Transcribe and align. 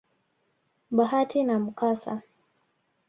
bahati 0.95 1.43
na 1.43 1.59
mkasa. 1.59 2.21